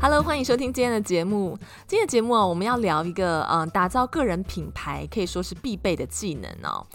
[0.00, 1.58] Hello，欢迎收听今天的节目。
[1.88, 6.86] 今天的节目啊，我们要聊一个嗯，打造个人品牌可以说是必备的技能哦。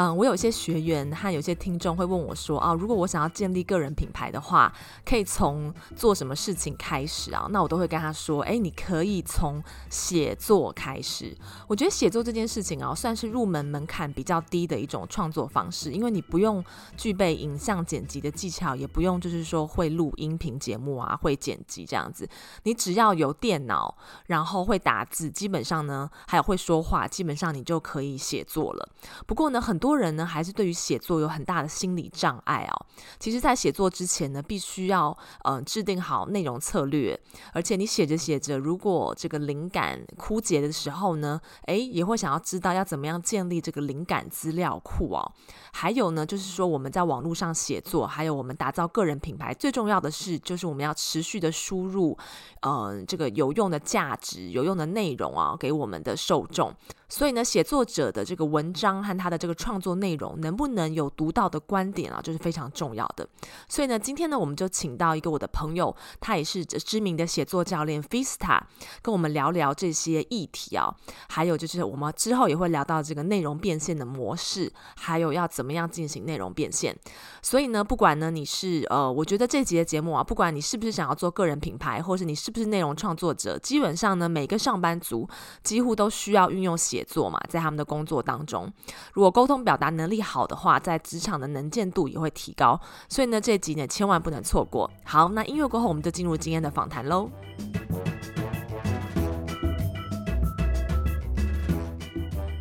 [0.00, 4.72] 嗯，我有些学员和有些听众会问我说啊，如果我想要建立个人品牌的话，
[5.04, 7.46] 可以从做什么事情开始啊？
[7.50, 11.36] 那我都会跟他说，哎，你可以从写作开始。
[11.68, 16.64] 我觉得写作这件事情啊，算是入门门槛比较低的一种创作方式，因为你不用
[16.96, 22.26] 具备影像剪辑的技巧，也不用就是说会录音频节目啊，会剪辑这样子。
[22.62, 23.94] 你只要有电脑，
[24.28, 28.88] 然后会打字，基本上呢，还有会说话，基本上你就可以写作了。
[29.26, 32.86] 不过呢，很多多人呢还是对于写作有很大的心理障碍哦。
[33.18, 37.18] 其实，在写作之前呢，必须要呃制定好内容策略，
[37.52, 45.32] 而且你写着写着，如果这个灵感枯竭的时候呢，诶，也会想要知道要怎么样建立这个灵感资料库哦。
[45.72, 52.16] 还有呢，就是说我们在网络上写作，还有我们打造个人品牌，最重要的是，就是我们要持续的输入，
[52.62, 56.72] 呃，这个有用的价值、有用的内容啊，给我们的受众。
[57.08, 63.28] 所以呢，写作者的这个文章和他的这个创作内容能不能有独到的观点啊，就是非常重要的。
[63.68, 68.60] 所以呢，今天呢，我们就请到一个我的朋友，他也是知名的写作教练 Vista，
[69.02, 70.92] 跟我们聊聊这些议题啊。
[71.28, 76.96] 还有就是我们之后也会聊到这个内容变现的模式，还有要怎么样进行内容变现。
[77.42, 85.28] 所以呢，不管呢你是呃，我觉得这集的节目啊，不管你是不是想要做个人品牌，或是你是不是内容创作者，基本上呢，每个上班族
[85.62, 86.70] 几乎都需要运用。
[86.80, 88.72] 写作嘛，在他们的工作当中，
[89.12, 92.80] 如果沟通表达能力好的话，在职场的能见度也会提高。
[93.08, 94.90] 所以呢，这集呢千万不能错过。
[95.04, 97.30] 好，那音乐过后，我们就进入今天的访谈喽。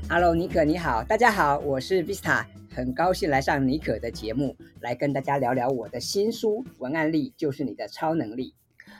[0.09, 2.43] Hello，尼可你好，大家好，我是 Vista，
[2.73, 8.55] 很高兴来上尼可的节目，来跟大家聊聊我的新书《文案力就是你的超能力》。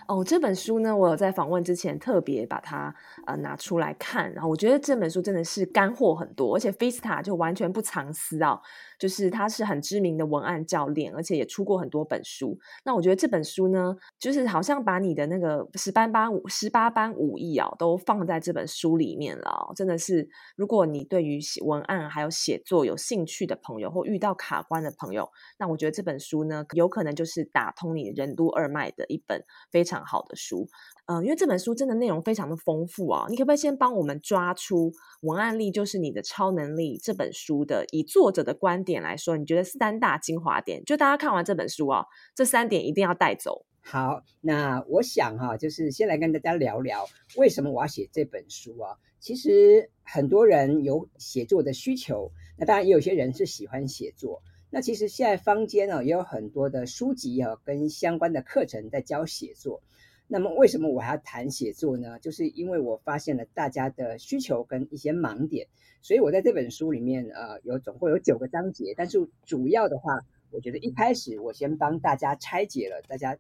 [0.09, 2.91] 哦，这本书呢，我有在访问之前特别把它
[3.27, 8.59] 呃拿出来看，然后我觉得这本书真的是干货很多，而且 Vista 就完全不藏私啊。
[8.97, 12.59] 就是他是很知名的文案教练，而且也出过很多本书。
[12.83, 19.71] 那我觉得这本书呢，就是好像把你的那个十八般武十八般武艺啊，都放在这本书里面了。
[19.73, 20.27] 真的是，
[20.57, 29.41] 如果你对于写文案还有写作有兴趣的朋友，或遇到卡关的朋友，那我觉得这本书呢，有可能就是打通你任督二脉的一本
[29.71, 30.67] 非常好的书。
[31.05, 42.05] 嗯，因为这本书真的内容非常的丰富啊，你可不可以先帮我们抓出文案力就是你的超能力这本书的，以作者的观点来说，你觉得三大精华点，就大家看完这本书啊，
[42.35, 43.65] 这三点一定要带走。
[43.81, 47.07] 好，那我想哈、就是先来跟大家聊聊
[47.37, 48.95] 为什么我要写这本书啊。
[49.19, 54.43] 其实很多人有写作的需求，那当然也有些人是喜欢写作。
[54.69, 59.81] 那其实现在坊间啊也有很多的书籍啊跟相关的课程在教写作。
[60.31, 62.19] 那么为什么我还要谈写作呢？
[62.19, 65.67] 就是因为我发现了大家的需求跟一些盲点，
[66.03, 70.19] 所以我在这本书里面，呃，有总共有九个章节，但是主要的话，
[70.51, 73.35] 我觉得一开始我先帮大家拆解了大家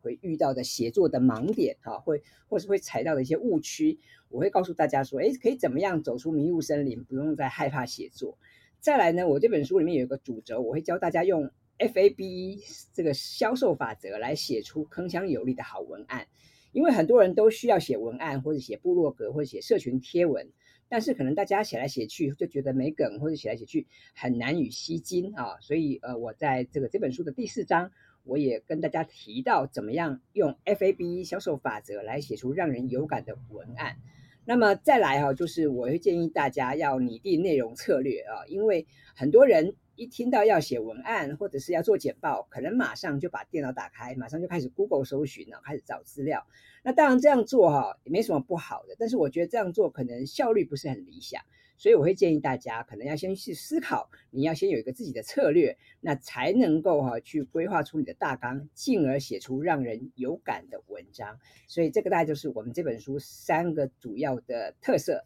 [0.00, 8.36] 会遇到的写作的盲点，哈，会或是会踩到的一些误区，我会告诉大家说，诶，可以怎么样走出迷雾森林，不用再害怕写作。
[8.82, 11.50] 再来呢，我这本书里面有一个主轴，我会教大家用。
[11.78, 12.60] FABE
[12.92, 16.28] 这个销售法则来写出铿锵有力的好文案，
[16.70, 20.52] 因为很多人都需要写文案，或者写部落格，或者写社群贴文，
[20.88, 25.58] 但是可能大家写来写去就觉得没梗，或者写来写去很难以吸睛啊。
[25.60, 27.90] 所以呃，我在这个这本书的第四章，
[28.22, 33.96] 我也跟大家提到怎么样用 FABE 销售法则来写出让人有感的文案。
[34.44, 39.74] 那么再来哈，就是我会建议大家要拟定内容策略啊，因为很多人。
[39.94, 46.46] 一听到要写文案或者是要做简报，可能马上就把电脑打开，马上就开始 Google 搜寻了，开始找资料。
[46.82, 51.42] 那当然这样做哈也没什么不好的，但是我觉得这样做可能效率不是很理想，
[51.82, 61.36] 所以我会建议大家可能要先去思考，你要先有一个自己的策略，那才能够哈去规划出你的大纲，进而写出让人有感的文章。
[61.66, 65.24] 所以这个大概就是我们这本书三个主要的特色。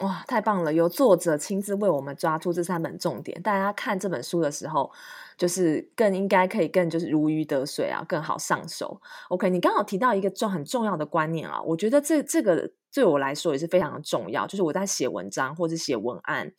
[0.00, 0.72] 哇，太棒了！
[0.72, 4.92] 由作者亲自为我们抓出这三本重点，大家看这本书的时候，
[5.36, 9.00] 就是更应该可以更就是如鱼得水啊，更好上手。
[9.30, 14.46] OK，你刚好提到一个重很重要的观念啊，我觉得这这个对我来说也是非常的重要。
[14.46, 16.54] 就是我在写文章或者写文案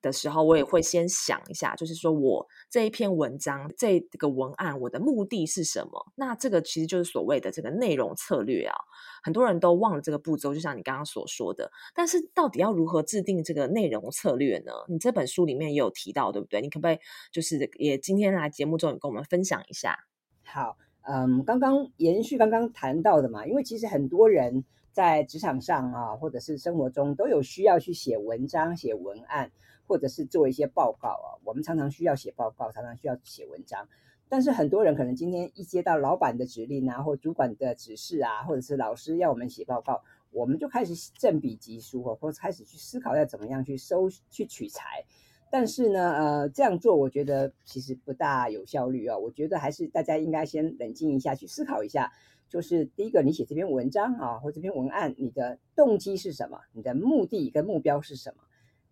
[0.00, 6.12] 的时候，我也会先想一下，就是说我这一篇文章这个文案我的目的是什么？
[6.14, 8.74] 那这个其实就是所谓的这个内容策略啊。
[9.22, 11.70] 很多人都忘了这个步骤，就像你刚刚所说的。
[11.94, 14.72] 但是到底要如何制定这个内容策略呢？
[14.88, 16.62] 你这本书里面也有提到，对不对？
[16.62, 16.98] 你可不可以
[17.30, 19.98] 就是也今天来节目中也跟我们分享一下？
[20.42, 29.50] 好，嗯，刚刚延续刚刚谈到的嘛，因为其实很多人在职场上啊，或者是生活中都有需要去写文章、写文案，
[29.86, 31.28] 或者是做一些报告啊。
[31.44, 33.88] 我们常常需要写报告，常常需要写文章。
[34.28, 45.04] 但是很多人可能今天一接到老板的指令啊，或主管的指示啊，或者是老师要我们写报告，我们就开始振笔疾书，或开始去思考要怎么样去收去取材。
[45.50, 49.18] 但是呢，呃，这样做我觉得其实不大有效率啊。
[49.18, 52.10] 我觉得还是大家应该先冷静一下，去思考一下。
[52.52, 56.60] 就是第一个，你写这篇文章啊，或这篇文案，你的动机是什么？
[56.74, 58.42] 你的目的跟目标是什么？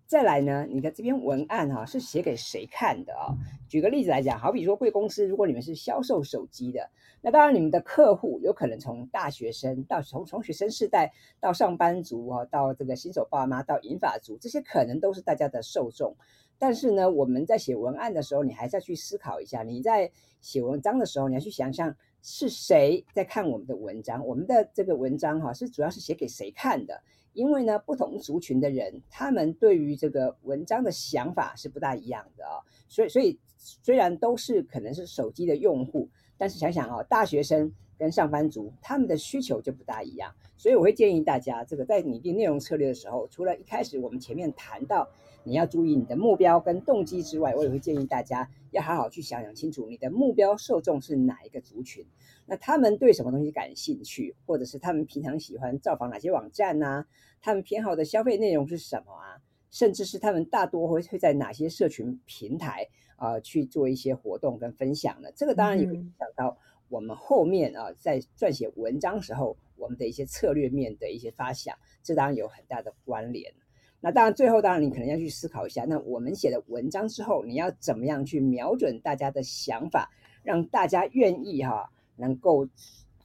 [0.06, 3.36] 再来呢，你的这篇文案哈、啊、是写给谁看的啊？
[3.68, 6.88] 举个例子来讲，好比说贵公司，如果你们是销售手机的，
[7.20, 16.16] 那当然你们的客户有可能从大学生到从从学生世代到上班族啊，到这个新手爸妈到银发族，这些可能都是大家的受众。
[16.58, 20.10] 但是呢，我们在写文案的时候，你还是要去思考一下，你在
[20.40, 27.02] 写文章的时候，你要去想象是谁在看我们的文章，我们的这个文章哈、是主要是写给谁看的。
[27.32, 32.58] 因为呢，不同族群的人，他们对于这个文章的想法是不大一样的啊、
[32.88, 40.34] 所以，所以虽然都是可能是手机的用户，但是想想、哦，大学生跟上班族他们的需求就不大一样。
[40.56, 45.08] 所以，我会建议大家，这个在拟定内容策略的时候，除了一开始我们前面谈到
[45.44, 52.04] 你要注意你的目标跟动机之外，我也会建议大家要好好去想想清楚，你的目标受众是哪一个族群。
[52.46, 57.06] 那他们对什么东西感兴趣，或者是他们平常喜欢造访哪些网站啊？
[57.40, 59.40] 他们偏好的消费内容是什么啊？
[59.70, 65.30] 甚至是他们大多会会在哪些社群平台啊、呃、去做一些活动跟分享呢？
[65.36, 66.58] 这个当然也会影响到
[66.88, 73.54] 我们后面啊在撰写文章时候我们的一些策略面的一些发想，这当然有很大的关联。
[74.00, 80.10] 那当然最后当然你可能要去思考一下，那我们写的文章之后，你要怎么样去瞄准大家的想法，
[80.42, 82.66] 让大家愿意哈、能够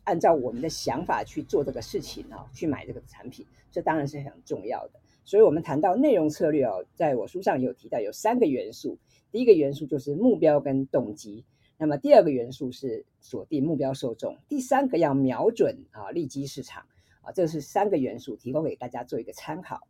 [0.03, 4.99] 按照我们的想法去做这个事情啊，去买这个产品，这当然是很重要的。
[5.23, 8.97] 所以，我们谈到内容策略哦，在我书上有提到，有三个元素。
[9.31, 11.43] 第一个元素就是目标跟动机，
[11.77, 16.85] 那么第二个元素是锁定目标受众，第三个要瞄准啊利基市场
[17.21, 19.87] 啊，这是三个元素，提供给大家做一个参考。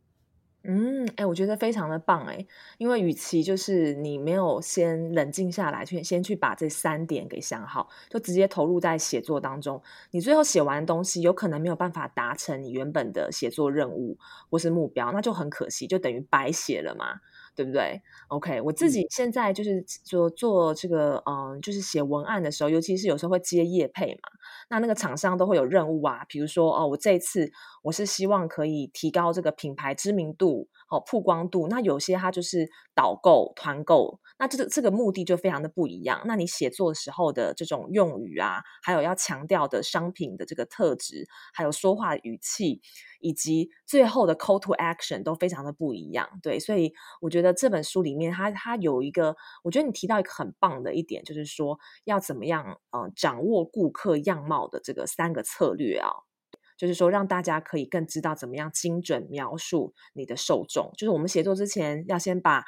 [0.68, 2.44] 嗯，哎，我觉得非常的棒哎，
[2.78, 9.80] 因为与其就是你没有先冷静下来，去先去把这三点给想好，就直接投入在写作当中，
[10.10, 14.18] 你最后写完的东西有可能没有办法达成你原本的写作任务
[14.50, 17.20] 或是目标，那就很可惜，就等于白写了嘛。
[17.56, 24.28] 对不对？OK，我自己现在就是做做这个，嗯，就是写文案的时候，尤其是有时候会接业配嘛，
[24.68, 27.50] 那那个厂商都会有任务啊，比如说哦，我这一次
[27.82, 30.68] 我是希望可以提高这个品牌知名度。
[30.88, 36.22] 好，曝光度，那有些它就是导购、团购，那这个这个目的就非常的不一样。
[36.26, 42.80] 那你写作时候的这种用语啊，还有要强调的商品的这个特质，还有说话语气，
[43.20, 46.28] 以及最后的 call to action 都非常的不一样。
[46.42, 56.10] 对，所以我觉得这本书里面它，它有一个，我觉得你提到一个很棒的一点，就是说要怎么样，嗯、掌握顾客样貌的这个三个策略啊。
[56.76, 60.92] 就是说，让大家可以更知道怎么样精准描述你的受众。
[60.94, 62.66] 就是我们写作之前，要先把，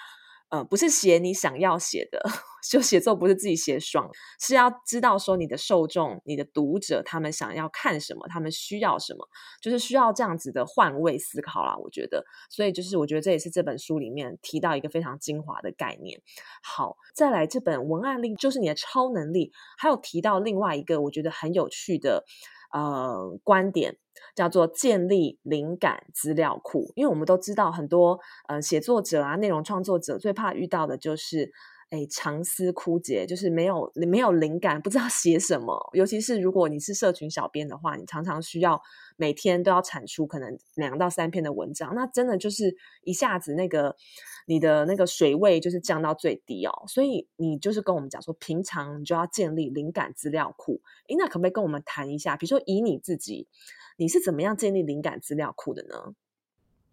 [0.50, 2.22] 呃，不是写你想要写的，
[2.70, 9.28] 就写作不是自己写爽，是要知道说你的受众、你的读者他们想要看什么，他们需要什么，
[9.60, 11.76] 就是需要这样子的换位思考啦。
[11.76, 16.20] 我觉得，所以就是我觉得这也是这本书里面提到一个非常精华的概念。
[16.62, 22.24] 好，再来这本文案力就是你的超能力，还有提到另外一个我觉得很有趣的。
[22.70, 23.96] 呃，观点
[24.38, 31.50] 叫做建立灵感资料库，因为我们都知道很多呃写作者啊、内容创作者最怕遇到的就是。
[31.90, 35.75] 哎，长思枯竭，就是没有没有灵感，不知道写什么。
[35.95, 38.78] 尤其是如果你是社群小编的话，你常常需要
[39.18, 43.96] 每天都要产出可能两到三篇的文章，那真的就是一下子那个
[44.46, 46.84] 你的那个水位就是降到最低哦。
[46.87, 50.80] 所以你就是跟我们讲说，平常你就要建立灵感资料库。
[51.08, 52.37] 诶，那可不可以跟我们谈一下？
[52.37, 53.48] 比如说以你自己，
[53.96, 56.14] 你是怎么样建立灵感资料库的呢？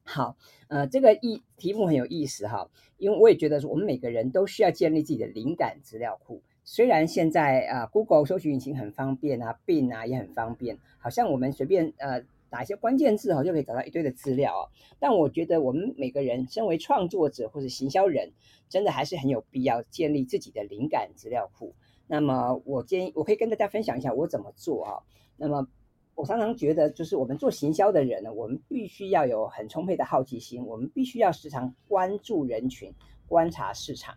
[0.04, 0.36] 好，
[0.68, 6.42] 呃，这个意题目很有意思哈，因为我也觉得说，我们每个人都需要建立自己的灵感资料库。
[6.66, 12.22] 虽然现在啊，，Google 搜寻引擎很方便啊，Bin 啊也很方便，好像我们随便呃。
[12.48, 14.64] 打一些关键字哦，就可以找到一堆的资料哦。
[14.98, 18.32] 但我觉得我们每个人身为创作者或者行销人，
[18.70, 21.74] 真的还是很有必要建立自己的灵感资料库。
[22.08, 25.04] 那么我建议，我可以跟大家分享一下我怎么做啊。
[25.36, 25.68] 那么
[26.14, 32.94] 我常常觉得，就是我们做行销的人呢，我们必须要有很充沛的好奇心，我们必须要时常关注人群，
[33.28, 34.16] 观察市场。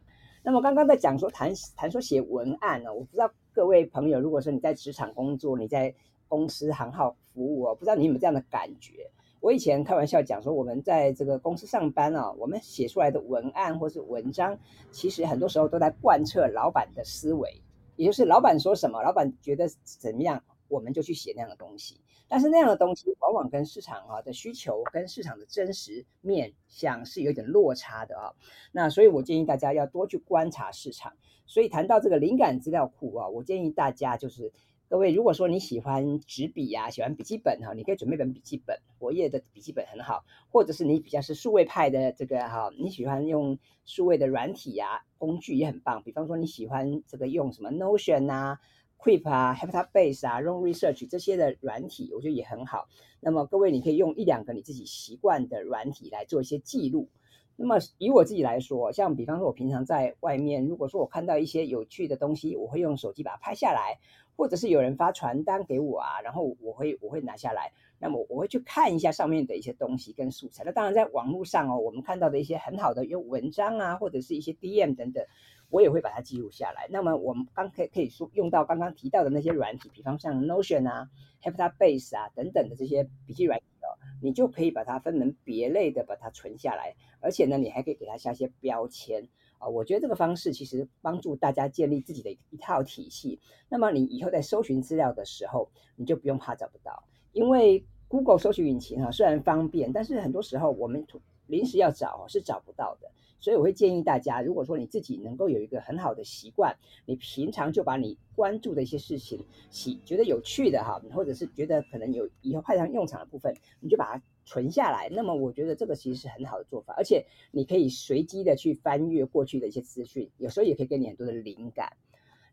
[0.48, 5.94] 那么刚刚在讲说谈谈说写文案呢，我不知道各位朋友，如果说你在职场工作，你在
[6.26, 9.10] 公司行号服务哦，不知道你有没有这样的感觉？
[9.40, 14.58] 我以前开玩笑讲说，我们在这个公司上班啊，我们写出来的文案或是文章，
[14.90, 17.62] 其实很多时候都在贯彻老板的思维。
[17.96, 22.00] 也就是老板说什么，老板觉得怎么样，我们就去写那样的东西。
[22.28, 28.32] 但是那样的东西往往跟市场啊的需求跟市场的真实面向是有点落差的啊。
[28.72, 31.12] 那所以我建议大家要多去观察市场。
[31.46, 34.52] 所以谈到这个灵感资料库啊，我建议大家就是。
[34.90, 40.24] 各位，如果说你喜欢纸笔呀，喜欢笔记本哈，你可以准备本笔记本，活页的笔记本很好。
[40.48, 46.02] 或者是你比较是数位派的这个哈，你喜欢用数位的软体呀，工具也很棒。
[46.02, 48.58] 比方说你喜欢这个用什么 Notion 啊、
[49.02, 52.88] Keep 啊、Heptabase 啊、Roam Research 这些的软体，我觉得也很好。
[53.20, 57.08] 那么各位，你可以用一两个你自己习惯的软体来做一些记录。
[57.56, 63.98] 那么以我自己来说，像比方说我平常在外面，如果说我看到一些有趣的东西，我会用手机把它拍下来。
[64.36, 70.62] 或者是有人发传单给我啊，然后我会我会拿下来，那么我会去看一下上面的一些东西跟素材。
[70.64, 75.26] 那当然，在网络上哦，我们看到的一些很好的有文章啊，或者是一些 DM 等等，
[75.70, 76.86] 我也会把它记录下来。
[76.90, 81.08] 那么我们刚可以可以说用到刚刚提到的那些软体，比方像 Notion 啊、
[81.42, 89.28] Heptabase 啊等等的这些笔记软体哦，你就可以把它分门别类的把它存下来，而且呢，你还可以给它下一些标签。
[89.58, 93.40] 啊，我觉得这个方式其实帮助大家建立自己的一套体系。
[93.68, 101.04] 那么你以后在搜寻资料的时候，你就不用怕找不到，因为 Google 搜寻引擎啊虽然方便，但是很多时候我们
[101.48, 103.10] 临时要找是找不到的。
[103.40, 106.76] 所以我会建议大家，如果说你自己能够有一个很好的习惯，
[107.06, 114.22] 你平常就把你关注的一些事情，喜觉得有趣的哈，或者是觉得可能有以后派上用场的部分，你就把它。
[114.50, 121.92] 存下来，那么我觉得这个其实是很好的做法，而且你可以随机的去翻阅过去的一些资讯，有时候也可以给你很多的灵感。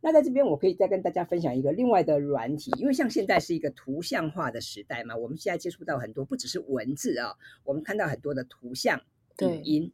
[0.02, 9.00] 那在这边，我可以再跟大家分享一个另外的软体，因为像现在是一个图像化的时代嘛，我们现在接触到很多不只是文字啊，我们看到很多的图像、
[9.40, 9.90] 语音。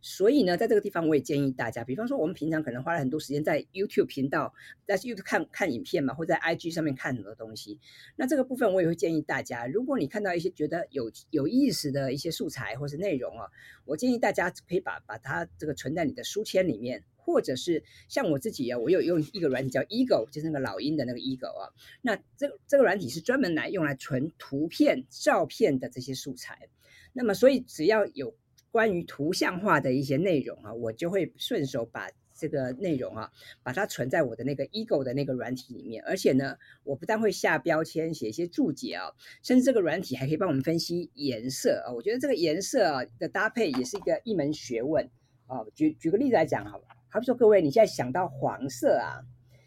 [0.00, 4.54] 所以呢，在这个地方，我也建议大家，比方说，我们平常可能花了很多时间在 YouTube 频道，
[4.86, 7.78] 在 YouTube 看看影片嘛，或在 IG 上面看很多东西。
[8.16, 13.46] 那这个部分，我也会建议大家，如果你看到一些觉得有有意思的一些素材或是内容啊，
[13.84, 21.70] 我建议大家可以把把它这个存在你的书签里面，或者是像我自己啊，我有用一个软体叫 Ego，就是那个老鹰的那个 Ego 啊。
[22.02, 26.68] 那这个这个软体是专门来用来存图片、照片的这些素材。
[27.12, 28.34] 那么，所以只要有。
[28.70, 33.30] 关于图像化的一些内容啊，我就会顺手把这个内容啊，
[33.62, 36.04] 把它存在我的那个 Ego 的那个软体里面。
[36.04, 39.10] 而且呢，我不但会下标签、写一些注解啊，
[39.42, 41.92] 甚至这个软体还可以帮我们分析颜色啊。
[41.92, 45.08] 我觉得这个颜色啊的搭配也是一个一门学问
[45.46, 45.64] 啊。
[45.74, 49.24] 举举个例子来讲，好吧，好比说各位，你现在想到黄色啊，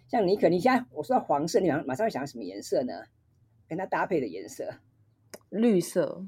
[0.08, 2.93] 像你可能你现在我说到黄色，你马马上会想到什么颜色呢？
[3.67, 4.75] 跟它搭配的颜色，
[5.50, 6.25] 绿色。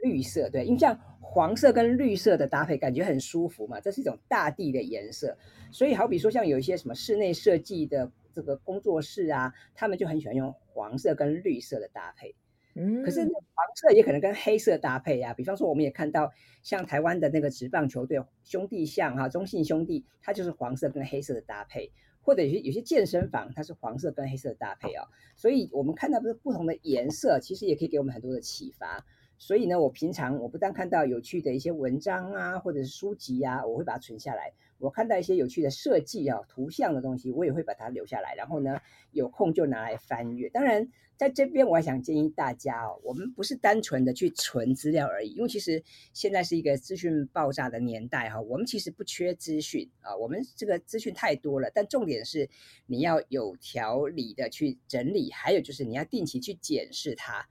[0.00, 0.96] 绿色，对，因为像
[1.30, 5.36] 黄色跟绿色的搭配，感觉很舒服嘛，这是一种大地的颜色。
[5.70, 12.34] 所以好比说，像有一些什么室内设计的这个工作室啊，他们就很喜欢用黄色跟绿色的搭配。
[12.74, 13.30] 嗯，可是黄
[13.76, 15.34] 色也可能跟黑色搭配啊。
[15.34, 16.32] 比方说，我们也看到
[16.62, 21.92] 像台湾的那个职棒球队兄弟象哈，中信兄弟，它就是黄色跟黑色的搭配。
[22.22, 25.06] 或者有些有些健身房，它是黄色跟黑色的搭配啊。
[25.36, 29.04] 所以我们看到不不同的颜色，其实也可以给我们很多的启发。
[29.38, 34.52] 所以呢，我平常我不但看到有趣的一些文章啊，或者是书籍啊，我会把它存下来。
[34.78, 38.34] 我看到一些有趣的设计啊、图像的东西，我也会把它留下来。
[38.36, 38.80] 然后呢，
[39.10, 40.48] 有空就拿来翻阅。
[40.50, 52.48] 当然，在这边我还想建议大家哦，我们不是单纯的去存资料而已，因为其实现在是一个资讯爆炸的年代哈，我们其实不缺资讯啊，我们这个资讯太多了，但重点是
[52.86, 57.48] 你要有条理的去整理，还有就是你要定期去检视它。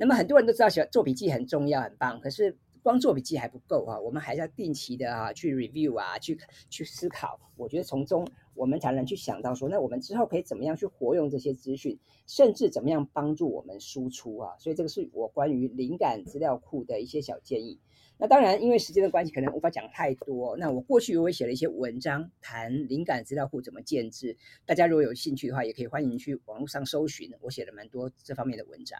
[0.00, 2.18] 那么很多人都知道，写做笔记很重要，很棒。
[2.22, 6.38] 可是光做笔记还不够啊，我们还是要定期的啊去 review 啊，去
[6.70, 7.38] 去思考。
[7.54, 14.56] 我觉得从中我们才能去想到说，那我们之后可以怎么样去活用这些资讯，甚至怎么样帮助我们输出啊。
[14.58, 17.78] 所以这个是我关于灵感资料库的一些小建议。
[18.16, 20.56] 那当然，因为时间的关系，可能无法讲太多。
[20.56, 24.34] 那我过去我也写了一些文章，谈灵感资料库怎么建置。
[24.64, 28.98] 大家如果有兴趣的话，也可以欢迎去网络上搜寻，我写了蛮多这方面的文章。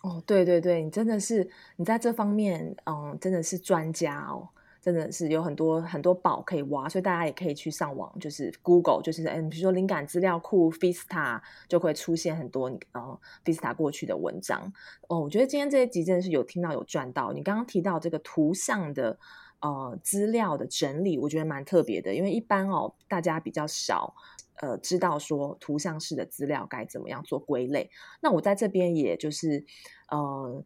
[0.00, 4.48] 哦，对对对，你真的是你在这方面，嗯，真的是专家哦。
[4.82, 11.38] 真的是有很多很多宝可以挖，所以大家也可以去上网，就是 Google，就是嗯，比如说灵感资料库 Vista
[11.68, 14.72] 就会出现很多呃 Vista 过去的文章
[15.08, 15.20] 哦。
[15.20, 17.30] 我觉得今天这一集真的是有听到有赚到。
[17.34, 19.18] 你刚刚提到这个图像的
[19.60, 24.14] 呃资料的整理，我觉得蛮特别的，因为一般哦大家比较少
[24.56, 27.90] 呃知道说图像式的资料该怎么样做归类。
[28.20, 29.64] 那我在这边也就是
[30.08, 30.64] 呃。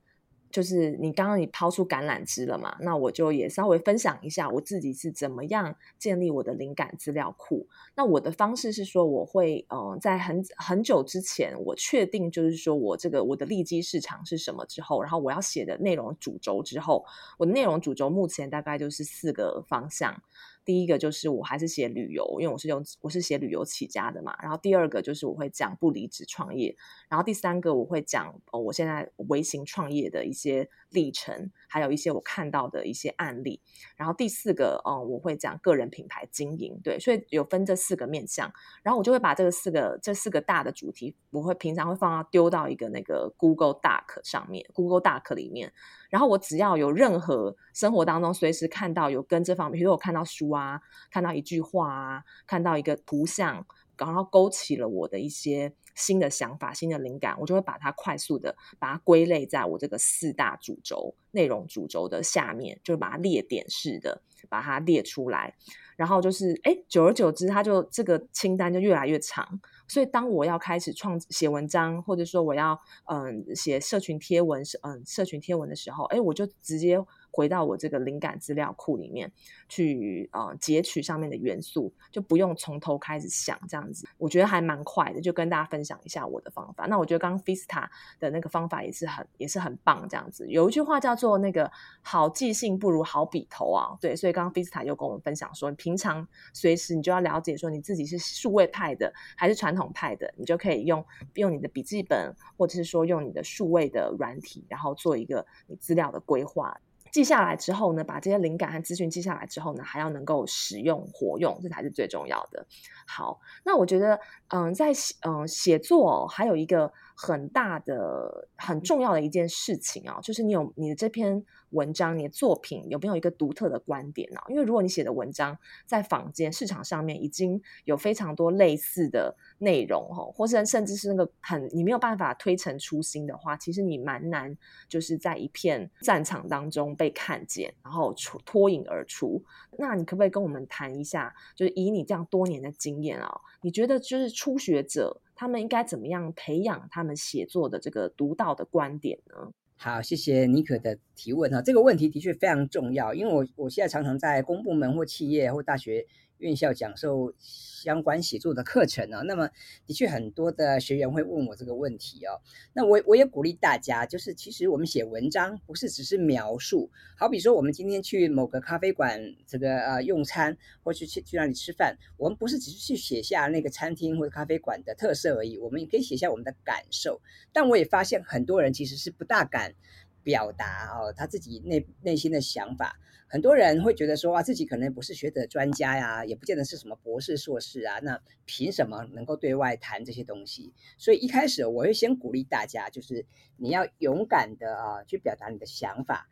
[0.50, 7.66] 就是你刚刚你抛出橄榄枝了嘛，那我就也稍微分享一下我自己是怎么样建立我的灵感资料库。
[7.96, 17.04] 那我的方式是说，我会呃在很很久之前，我确定就是说我这个我的利基市场是什么之后，然后我要写的内容主轴之后，
[17.36, 20.22] 我的内容主轴目前大概就是四个方向。
[20.64, 24.34] 第一个就是我还是写旅游，因为我是用我是写旅游起家的嘛。
[24.42, 26.74] 然后第二个就是我会讲不离职创业，
[27.08, 33.60] 然后第三个我会讲哦，我现在微型创业的一些历程，还有一些我看到的一些案例。
[33.96, 38.50] 然后第四个哦，我会讲个人品牌经营，对，所以有分这四个面向。
[38.82, 45.72] 然后我就会把这个四个这四个大的主题，我会平常会放到丢到一个那个 Google Doc 上面，Google Doc 里面。
[46.08, 53.66] 然后我只要有任何生活当中随时看到有跟这方面，比如我看到书啊，看到一句话啊，看到一个图像，
[53.98, 65.54] 然后勾起了我的一些新的想法、新的灵感，我就会把它快速的把它归类在我这个四大主轴内容主轴的下面，就把它列点式的把它列出来。
[65.96, 69.60] 然后就是，哎，久而久之，它就这个清单就越来越长。
[69.86, 76.98] 所以，当我要开始创写文章，或者说我要嗯写社群贴文，嗯社群贴文的时候，哎，我就直接。
[77.34, 79.30] 回到我这个灵感资料库里面
[79.68, 86.86] 去，呃，截取上面的元素，就不用从头开始想这样子，我觉得还蛮快的，就跟大家分享一下我的方法。
[86.86, 87.88] 那我觉得刚刚 Vista
[88.20, 90.46] 的那个方法也是很也是很棒，这样子。
[90.48, 91.68] 有一句话叫做那个
[92.02, 101.04] 好记性不如好笔头啊，对，所以刚刚 Vista 又跟我们分享说，你平常随时你就要了解说你自己是数位派的还是传统派的，你就可以用
[101.34, 106.80] 用你的笔记本，或者是说用你的数位的软体，然后做一个你资料的规划。
[107.14, 112.66] 记下来之后呢，把这些灵感和资讯记下来之后呢，还要能够使用活用，这才是最重要的。
[113.06, 114.90] 好，那我觉得，嗯，在
[115.24, 121.44] 嗯写作还有一个很大的、很重要的一件事情啊，就是你有你的这篇。
[121.74, 124.40] 文章，你的作品有没有一个独特的观点呢？
[124.48, 134.56] 因为如果你写的文章在坊间市场上面已经有非常多类似的内容哦，或是甚至是那个很你没有办法推陈出新的话，其实你蛮难
[134.88, 139.42] 就是在一片战场当中被看见，然后出脱颖而出。
[139.76, 149.50] 那你可不可以跟我们谈一下，就是以你这样多年的经验啊，你觉得就是初学者他们应该怎么样培养他们写作的这个独到的观点呢？
[149.84, 156.06] 好，谢谢妮可的提问哈，这个问题的确非常重要，因为我我现在常常在公部门或企业或大学。
[156.38, 159.48] 院校讲授相关写作的课程啊，那么
[159.86, 162.40] 的确很多的学员会问我这个问题哦。
[162.72, 177.20] 那我我也鼓励大家，就是其实我们写文章不是只是描述，好比说我们今天去某个咖啡馆这个呃用餐，或去去去那里吃饭，我们不是只是去写下那个餐厅或者咖啡馆的特色而已，我们也可以写下我们的感受。
[177.52, 179.74] 但我也发现很多人其实是不大敢
[180.22, 182.98] 表达哦他自己内内心的想法。
[183.34, 190.72] 很多人会觉得说啊，自己可能不是学者专家呀，也不见得是什么博士硕士啊，那凭什么能够对外谈这些东西？
[190.98, 196.28] 所以一开始我会先鼓励大家，就是你要勇敢的啊去表达你的想法。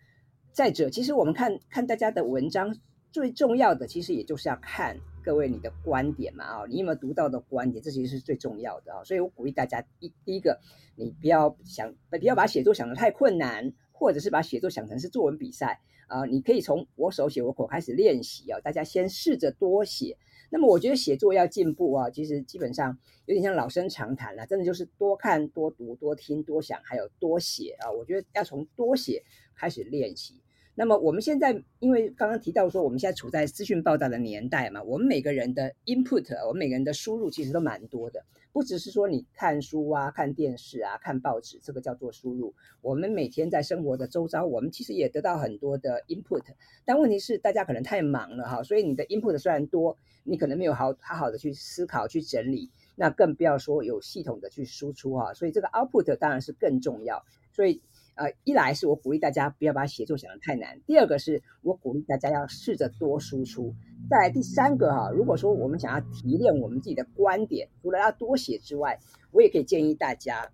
[0.53, 2.79] 再者，其实我们看看大家的文章，
[3.11, 7.83] 最重要的其实也就是要看各位你的观点嘛啊，你有没有独到的观点？
[7.83, 9.03] 这其实是最重要的啊。
[9.03, 10.61] 所以我鼓励大家，一第一个，
[10.95, 15.81] 你不要想不要把写作想得太困难，或者是把写作想成是作文比赛。
[16.07, 20.17] 啊、你可以从我手写我口开始练习啊，大家先试着多写。
[20.51, 27.91] 那么我觉得写作要进步啊，其实基本上有点像老生常谈了，真的就是多看、多读、多听、多想，还有多写啊。
[27.91, 29.23] 我觉得要从多写
[29.57, 30.37] 开始练习。
[30.75, 42.55] 那么我们现在，因为刚刚提到说，我们现在处在资讯爆炸的年代嘛，我们每个人的 input，我们每个人的输入其实都蛮多的，不只是说你看书啊、看电视啊、看报纸，这个叫做输入。
[42.81, 46.43] 我们每天在生活的周遭，我们其实也得到很多的 input，
[46.87, 55.35] 但问题是大家可能太忙了哈，所以你的 input 虽然多，你可能没有好好好的去思考、去整理，那更不要说有系统的去输出哈。
[55.35, 57.83] 所以这个 output 当然是更重要，所以。
[58.15, 63.75] 呃，一来是我鼓励大家不要把写作想得太难，第二个是我鼓励大家要试着多输出，
[64.11, 68.99] 再第三个哈，如果说我们想要提炼我们自己的观点，除了要多写之外，
[69.31, 70.51] 我也可以建议大家，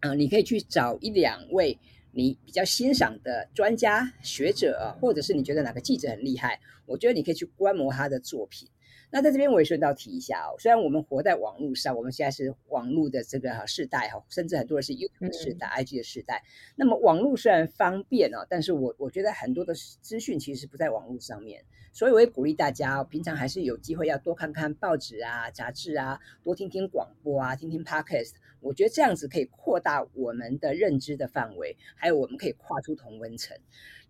[0.00, 1.76] 嗯、你可以去找一两位
[2.12, 8.68] 你比较欣赏的专家学者，或者是你觉得哪个记者很厉害，我觉得你可以去观摩他的作品。
[9.10, 16.42] 那在这边我也顺道提一下哦，虽然我们活在网络上，我们现在是网络的这个世代哈，甚至很多人是 YouTube 的时代、嗯、IG 的世代。
[16.76, 28.32] 那么网络虽然方便啊，但是我我觉得很多的资讯其实不在网络上面，所以我也鼓励大家平常还是有机会要多看看报纸啊、杂志啊，多听听广播啊，听听 Podcast。
[28.60, 33.56] 我觉得这样子可以扩大我们的认知的范围，还有我们可以跨出同温层。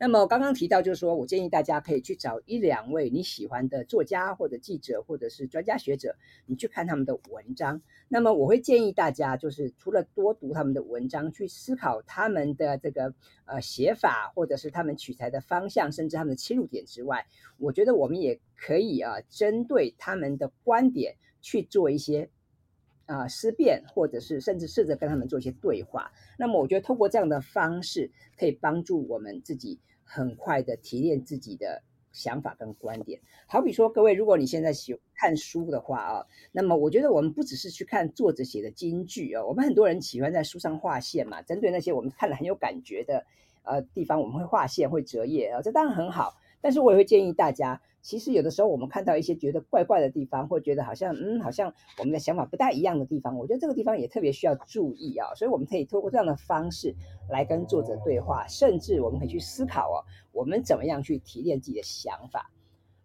[0.01, 6.15] 那么刚刚提到，就是说我建议大家可以去找一两位你喜欢的作家或者记者或者是专家学者，
[6.47, 7.83] 你去看他们的文章。
[8.09, 13.13] 那么我会建议大家，就是除了多读他们的文章，去思考他们的这个
[13.45, 17.27] 呃写法，或者是他们取材的方向，甚至他们的切入点之外，
[17.59, 22.31] 我觉得我们也可以啊，针对他们的观点去做一些。
[23.09, 26.13] 啊，思辨，或者是甚至试着跟他们做一些对话。
[26.39, 33.19] 那么，我觉得通过这样的方式，可以帮助我们自己很快的提炼自己的想法跟观点。
[33.47, 41.41] 好比说，各位，如果你现在喜欢看书的话啊，那么我觉得我们不只是去看作者写的金句啊，我们很多人喜欢在书上画线嘛。
[41.41, 43.25] 针对那些我们看了很有感觉的
[43.63, 46.37] 呃地方，我们会画线，会折页啊，这当然很好。
[46.61, 55.35] 但是我也会建议大家，其实有的时候我们看到一些觉得怪怪的地方，或觉得好像嗯，好像我们的想法不太一样的地方，我觉得这个地方也特别需要注意啊。
[55.35, 56.95] 所以我们可以通过这样的方式
[57.29, 60.01] 来跟作者对话，甚至我们可以去思考哦，
[60.33, 62.51] 我们怎么样去提炼自己的想法。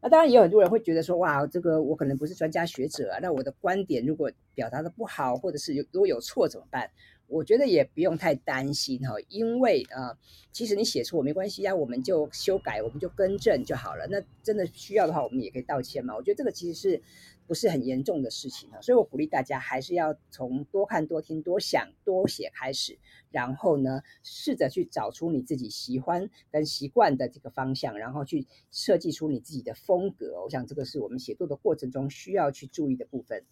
[0.01, 6.89] 那当然也有很多人会觉得说，哇，这个我可能不是专家学者啊，那我的观点如果表达的不好，或者是有如果有错怎么办？
[7.33, 10.15] 我觉得也不用太担心哈，因为呃，
[10.51, 14.07] 其实你写错没关系呀，我们就修改，我们就更正就好了。
[14.07, 16.15] 那真的需要的话，我们也可以道歉嘛。
[16.15, 17.01] 我觉得这个其实是
[17.47, 22.99] 不是很严重的事情啊，所以我鼓励大家还是要从多看、多听、多想、多写开始，
[23.31, 30.39] 然后呢，试着去找出你自己喜欢跟习惯的这个方向，然后去设计出你自己的风格。
[30.43, 33.43] 我想这个是我们写作的过程中需要去注意的部分。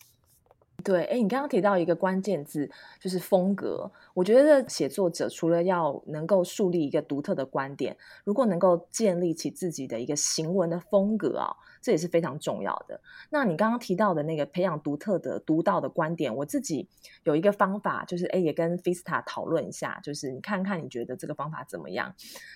[0.84, 3.91] 对，哎，你刚刚提到一个关键字，就是风格。
[4.13, 13.00] 我觉得写作者除了要能够树立一个独特的观点，如果能够建立起自己的一个行文的风格啊，这也是非常重要的。
[13.30, 16.88] 那你刚刚提到的那个培养独特的、独到的观点，我自己
[17.24, 22.13] 有一个方法，就是哎，也跟 Fista 讨论一下，就是你看看你觉得这个方法怎么样？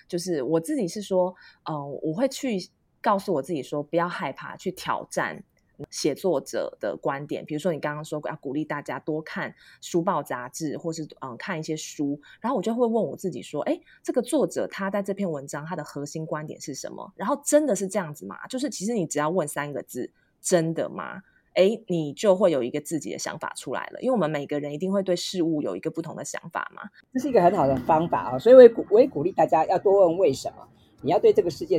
[0.08, 1.34] 就是我自己是说，
[1.64, 5.42] 嗯、我会去告诉我自己说，不要害怕去挑战。
[5.90, 17.12] 写作者的观点，比如说你刚刚说要鼓励大家多看书报杂志，或是嗯看一些书，然后我就会问我自己说，哎，这个作者他在这篇文章他的核心观点是什么？
[17.16, 18.46] 然后真的是这样子吗？
[18.48, 20.10] 就是其实你只要问三个字，
[20.40, 21.22] 真的吗？
[21.54, 24.00] 哎，你就会有一个自己的想法出来了。
[24.02, 26.82] 因为我们每个人一定会对事物有一个不同的想法嘛。
[27.14, 30.68] 这是一个很好的方法啊，所以我也鼓我也鼓励大家要多问为什么，
[31.00, 31.78] 你要对这个世界。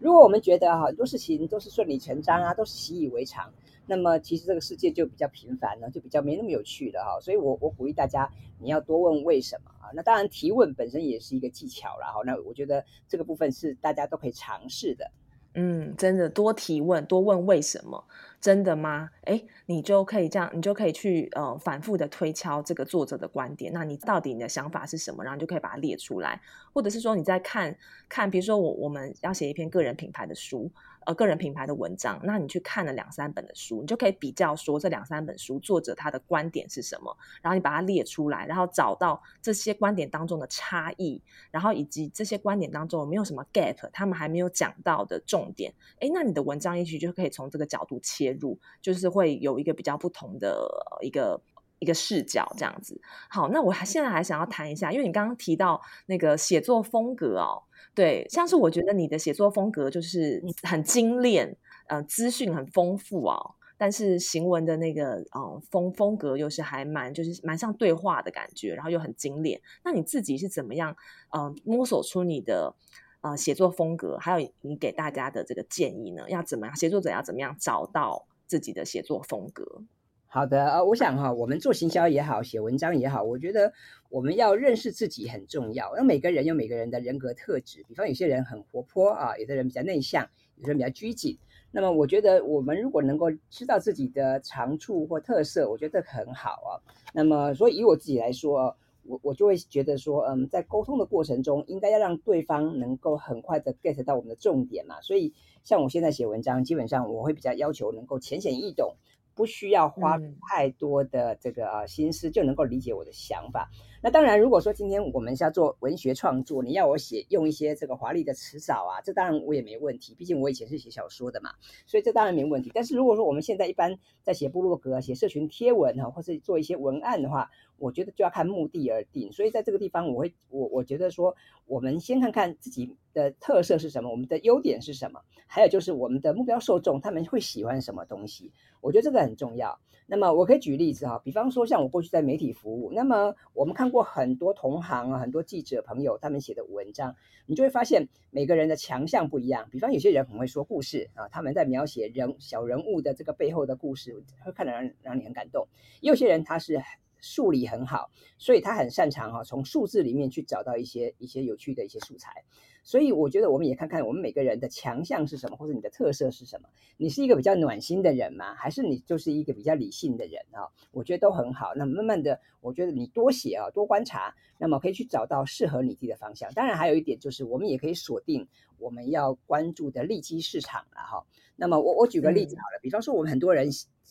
[0.00, 3.52] 如果我们觉得很多事情都是顺理成章啊，都是习以为常，
[3.86, 7.20] 那么其实这个世界就比较平凡了，就比较没那么有趣了哈。
[7.20, 8.30] 所以我我鼓励大家，
[8.60, 9.90] 你要多问为什么啊。
[9.94, 15.10] 那当然提问本身也是一个技巧，了哈那我觉得这个部分是大家都可以尝试的。
[15.54, 18.04] 嗯，真的多提问，多问为什么？
[18.40, 19.10] 真的吗？
[19.24, 23.72] 诶，你就可以这样，你就可以去呃反复的推敲这个作者的观点。
[23.72, 25.24] 那你到底你的想法是什么？
[25.24, 26.40] 然后你就可以把它列出来，
[26.72, 27.76] 或者是说你在看
[28.08, 30.70] 看，比如说我我们要写一篇个人品牌的书。
[31.08, 50.68] 呃，个人品牌的文章，那你去看了两三本的书，你就可以比较说这两三本书作者他的观点是什么，然后你把它列出来，然后找到这些观点当中的差异，然后以及这些观点当中有没有什么 gap，他们还没有讲到的重点，诶，那你的文章也许就可以从这个角度切入，就是会有一个比较不同的
[51.00, 51.40] 一个
[51.78, 53.00] 一个视角这样子。
[53.30, 57.62] 好，那我还现在还想要谈一下，因为你刚刚提到那个写作风格哦。
[57.98, 61.56] 对，像是我觉得你的写作风格就是很精炼，
[61.88, 69.60] 呃，资讯很丰富哦，但是行文的那个嗯风风格又是还蛮就是蛮像对话的感觉，然后又很精炼。
[69.84, 70.96] 那你自己是怎么样
[71.36, 72.72] 嗯摸索出你的
[73.20, 74.16] 呃写作风格？
[74.18, 76.30] 还有你给大家的这个建议呢？
[76.30, 79.82] 要怎么样写作者要怎么样找到自己的写作风格？
[80.30, 83.72] 好的，呃，我想哈，我们做行销也好，写文章也好，我觉得
[84.10, 85.90] 我们要认识自己很重要。
[85.96, 91.38] 那每个人有每个人的人格特质，比方有些人很活泼啊，有的人比较内向，有的人比较拘谨。
[91.70, 96.76] 那么我觉得我们如果能够知道自己的长处或特色，我觉得很好啊。
[97.14, 105.00] 那么所以以我自己来说，我我就会觉得说，嗯，在沟通的过程中，应该要让对方能够很快的 get 到我们的重点嘛。
[105.00, 105.32] 所以
[105.64, 108.94] 像我现在写文章，基本上我会比较要求能够浅显易懂。
[109.38, 113.70] 不需要花太多的这个啊心思就能够理解我的想法。
[114.00, 120.14] 那当然，如果说今天我们是要做文学创作，你要我写用一些这个华丽的词藻啊，这当然我也没问题。
[120.14, 121.50] 毕竟我以前是写小说的嘛，
[121.84, 122.70] 所以这当然没问题。
[122.72, 129.32] 但是如果说我们现在一般在写部落格、写社群贴文哈，或是做一些文案的话，我觉得就要看目的而定。
[129.32, 131.34] 所以在这个地方，我会我我觉得说，
[131.66, 138.52] 我们先看看自己的特色是什么，我们的优点是什么，还有就是我们的目标受众他们会喜欢什么东西。
[138.80, 139.76] 我觉得这个很重要。
[140.10, 149.68] 那么我可以举例子哈，比方说像我过去在媒体服务，那么我们看过很多同行啊，很多记者朋友他们写的文章，你就会发现每个人的强项不一样。
[149.70, 155.68] 比方有些人很会说故事啊，他们在描写人小人物的这个背后的故事，会看得让让你很感动。
[156.00, 156.82] 也有些人他是。
[157.20, 162.44] 数理很好，所以他很擅长哈，从数字里面去找到一些一些有趣的一些素材。
[162.88, 166.70] 所以我觉得我们也看看我们每个人的强项是什么，或者你的特色是什么。
[166.96, 168.54] 你是一个比较暖心的人吗？
[168.54, 170.64] 还是你就是一个比较理性的人啊？
[170.90, 171.74] 我觉得都很好。
[171.76, 176.50] 那慢慢的，我觉得你多写啊，多观察，那么可以去找到适合你自己的方向。
[176.54, 178.48] 当然，还有一点就是，我们也可以锁定
[178.78, 181.26] 我们要关注的利基市场了哈。
[181.56, 183.68] 那么我我举个例子好了，比方说我们很多人。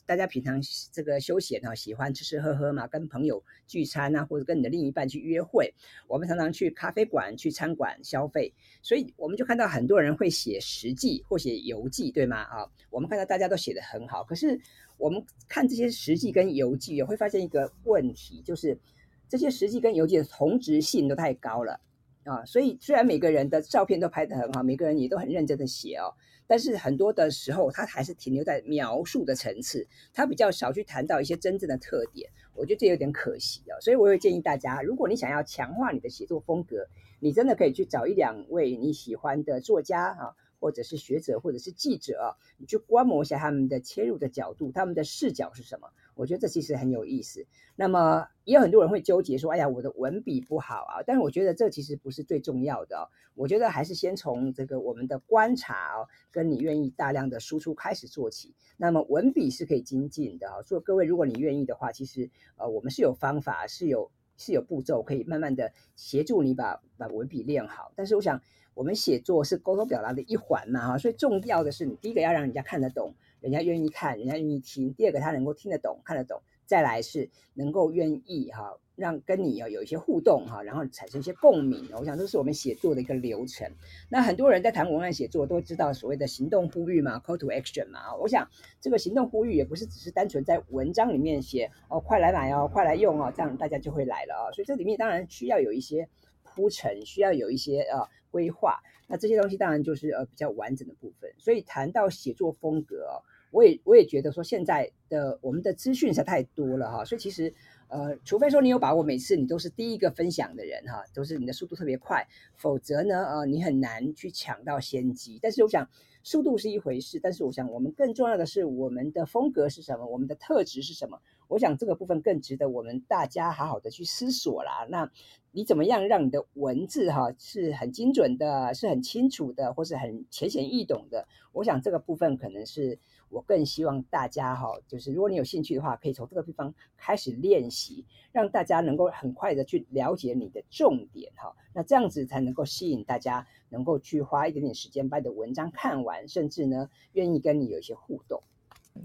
[0.08, 0.60] 大家平常
[0.94, 5.72] 这个休闲哈，喜欢吃吃喝喝嘛，跟朋友聚餐啊，或者跟你的另一半去约会。
[6.08, 12.38] 我们常常去咖啡馆、去餐馆消费，所以我们就看到很多人会写实记或写游记，对吗？
[12.44, 14.58] 啊，我们看到大家都写得很好，可是
[14.98, 18.80] 我们看这些实记跟游记，也会发现一个问题，就是
[19.28, 21.82] 这些实记跟游记的同质性都太高了
[22.24, 22.46] 啊。
[22.46, 26.16] 所以虽然每个人的照片都拍得很好，每个人也都很认真的写哦。
[26.48, 32.32] 但是很多的时候，它还是停留在描述的层次，它比较少去谈到一些真正的特点。
[32.56, 36.88] 我觉得这有点可惜啊，所以我会建议大家，如果你想要强化你的写作风格，
[37.20, 45.90] 你真的可以去找一两位你喜欢的作家啊，或者是学者，或者是记者，你去观摩一下他们的切入的角度，他们的视角是什么。
[46.18, 47.46] 我觉得这其实很有意思。
[47.76, 53.04] 那么也有很多人会纠结说：“哎呀，我的文笔不好啊。”但是我觉得这其实不是最重要的哦。
[53.36, 58.56] 我觉得还是先从这个我们的观察哦，跟你愿意大量的输出开始做起。
[58.78, 60.62] 那么文笔是可以精进的啊。
[60.64, 67.92] 所以各位，如果你愿意的话，其实呃，我们是有方法，是有是有步骤，可以慢慢的协助你把把文笔练好。
[67.96, 68.42] 但是我想，
[68.74, 73.14] 我们写作是沟通表达的一环嘛哈，所以重要的是你第一个要让人家看得懂。
[73.40, 74.94] 人家愿意看，人家愿意听。
[74.94, 76.42] 第二个，他能够听得懂、看得懂。
[76.66, 81.88] 再来是能够愿意哈，让跟你要有一些互动哈，然后产生一些共鸣。
[81.94, 83.72] 我想这是我们写作的一个流程。
[84.10, 88.14] 那很多人在谈文案写作都知道所谓的行动呼吁嘛，call to action 嘛。
[88.18, 88.46] 我想
[88.82, 94.52] 这个行动呼吁也不是只是单纯在文章里面写哦，快来买哦，快来用哦，这样大家就会来了啊。
[94.52, 96.10] 所以这里面当然需要有一些
[96.44, 98.78] 铺陈，需要有一些呃规划。
[99.08, 101.34] 那这些东西当然就是呃比较完整的部分。
[101.38, 103.24] 所以谈到写作风格哦。
[103.50, 107.52] 我也我也觉得说，现在的我们的资讯实在太多了哈，所以其实
[107.88, 115.40] 呃，除非说你有把握，每次你都是第一个分享的人哈，都是你的速度特别快，否则呢，呃，你很难去抢到先机。
[115.42, 115.90] 但是我想，
[116.24, 121.22] 速度是一回事，但是我想我们更重要的是我们的风格是什么，我们的特质是什么。
[121.48, 124.86] 我想这个部分更值得我们大家好好的去思索啦。
[124.90, 125.12] 那
[125.52, 131.28] 你怎么样让你的文字哈是很精准的，是很清楚的，或是很浅显易懂的？
[131.54, 133.00] 我想这个部分可能是。
[133.30, 141.54] 我更希望大家哈，就是如果你有兴趣的话，可以从这个地方开始练习，让大家能够很快的去了解你的重点哈。
[141.74, 148.42] 那这样子才能够吸引大家，能够去花一点点时间把你的文章看完，甚至呢，愿意跟你有一些互动。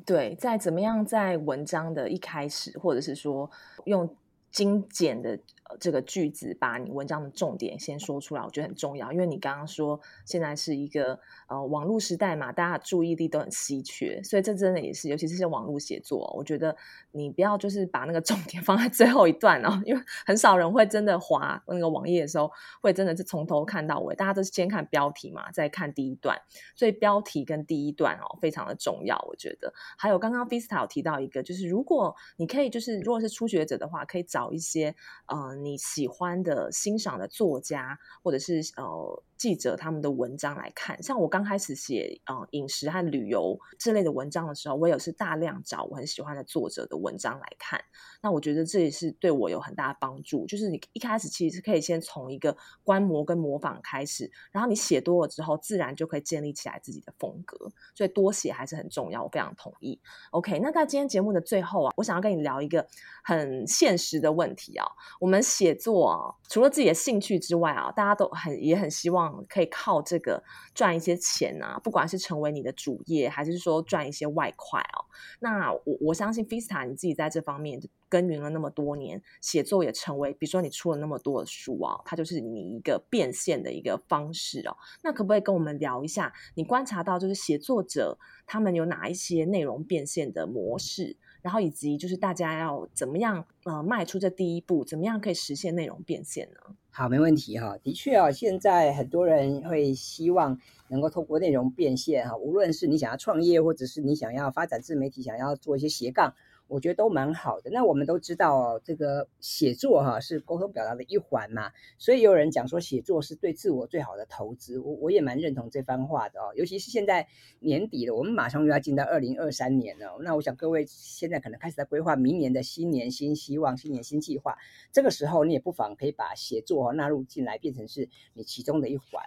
[0.05, 3.51] 对，在怎么样在文章的一开始，或者是说
[3.85, 4.09] 用
[4.51, 5.39] 精简的。
[5.81, 9.13] 这个句子把你文章的重点先说出来，我觉得很重要。
[9.13, 16.77] 因为你刚刚说现在是一个呃网络时代嘛，大家注意力都很稀缺，所以这真的也是，尤其是些网络写作，我觉得
[17.13, 26.39] 你不要就是把那个重点 放在最后一段哦，因为很少人会真的滑那个网页的时候，会真的是从头看到尾，大家都是先看标题嘛，再看第一段，
[26.77, 29.73] 所以标题跟第一段哦非常的重要，我觉得。
[29.97, 34.95] 还有刚刚 Vista 有提到一个，就是如果你可以，就是如果是初学者的话，可以找一些
[35.27, 35.62] 嗯。
[35.65, 41.03] 你喜欢的、欣赏的作家，或者是呃记者他们的文章来看。
[41.03, 47.83] 像我刚开始写呃饮食和旅游之类的文章的时候，我也是大量找我很喜欢的作者的文章来看。
[48.23, 50.47] 那我觉得这也是对我有很大的帮助。
[50.47, 57.73] 就是你一开始其实是可以先从一个观摩跟模仿开始，然后你写多了之后，自然就可以建立起来自己的风格。
[57.95, 60.01] 所以多写还是很重要，我非常同意。
[60.31, 62.87] OK，那在今天节目的最后啊，我想要跟你聊一个
[63.23, 64.87] 很现实的问题啊，
[65.21, 65.43] 我们。
[65.43, 70.43] 写作啊，除了自己的兴趣之外啊，大家都很也很希望可以靠这个
[70.75, 75.05] 赚一些钱啊，不管是成为你的主业，还是说赚一些外快哦。
[75.41, 84.77] 那我我相信 Fista 你自己在这方面耕耘了那么多年，写作也成为，比如说你出了那么多的书啊，它就是你一个变现的一个方式哦。
[85.03, 91.17] 那可不可以跟我们聊一下，你观察到就是写作者他们有哪一些内容变现的模式？
[91.43, 96.77] 然后以及就是大家要怎么样呃迈出这第一步，怎么样可以实现内容变现呢？
[96.91, 97.77] 好，没问题哈。
[97.83, 106.35] 的确啊，现在很多人会希望能够透过内容变现哈，无论是你想要创业，或者是你想要发展自媒体，想要做一些斜杠。
[106.73, 107.71] 我觉得都蛮好的。
[107.71, 114.79] 那我们都知道哦，这个写作哈是沟通表达的一环嘛，所以有人讲说写作是对自我最好的投资。
[114.79, 116.53] 我我也蛮认同这番话的哦。
[116.55, 117.29] 尤其是现在
[117.61, 120.19] 年底了，我们马上又要进到二零二三年了。
[120.23, 124.57] 那我想各位现在可能开始在规划明年的新年新希望、新年新计划。
[124.93, 129.23] 这个时候你也不妨可以把写作纳入进来，变成是你其中的一环。